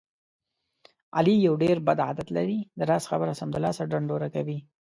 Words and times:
علي 1.17 1.35
یو 1.47 1.53
ډېر 1.63 1.77
بد 1.87 1.99
عادت 2.07 2.27
لري. 2.37 2.59
د 2.77 2.81
راز 2.89 3.03
خبره 3.11 3.33
سمدلاسه 3.41 3.83
ډنډوره 3.91 4.27
کوي. 4.35 4.57